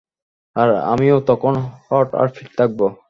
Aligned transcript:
আর 0.55 0.69
আমি 0.91 1.05
তখনও 1.27 1.61
হট 1.87 2.09
আর 2.15 2.27
ফিট 2.35 2.49
থাকব। 2.57 2.79